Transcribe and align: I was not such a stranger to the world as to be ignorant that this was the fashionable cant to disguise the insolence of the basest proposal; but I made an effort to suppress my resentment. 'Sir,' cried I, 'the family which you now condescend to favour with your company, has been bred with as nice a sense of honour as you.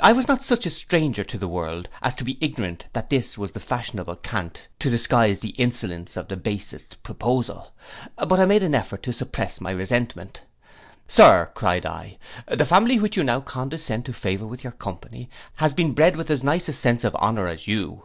I 0.00 0.12
was 0.12 0.28
not 0.28 0.44
such 0.44 0.64
a 0.64 0.70
stranger 0.70 1.24
to 1.24 1.36
the 1.36 1.48
world 1.48 1.88
as 2.02 2.14
to 2.14 2.22
be 2.22 2.38
ignorant 2.40 2.86
that 2.92 3.10
this 3.10 3.36
was 3.36 3.50
the 3.50 3.58
fashionable 3.58 4.14
cant 4.14 4.68
to 4.78 4.90
disguise 4.90 5.40
the 5.40 5.56
insolence 5.58 6.16
of 6.16 6.28
the 6.28 6.36
basest 6.36 7.02
proposal; 7.02 7.72
but 8.16 8.38
I 8.38 8.44
made 8.44 8.62
an 8.62 8.76
effort 8.76 9.02
to 9.02 9.12
suppress 9.12 9.60
my 9.60 9.72
resentment. 9.72 10.42
'Sir,' 11.08 11.50
cried 11.52 11.84
I, 11.84 12.16
'the 12.46 12.64
family 12.64 13.00
which 13.00 13.16
you 13.16 13.24
now 13.24 13.40
condescend 13.40 14.06
to 14.06 14.12
favour 14.12 14.46
with 14.46 14.62
your 14.62 14.70
company, 14.72 15.28
has 15.56 15.74
been 15.74 15.94
bred 15.94 16.14
with 16.16 16.30
as 16.30 16.44
nice 16.44 16.68
a 16.68 16.72
sense 16.72 17.02
of 17.02 17.16
honour 17.16 17.48
as 17.48 17.66
you. 17.66 18.04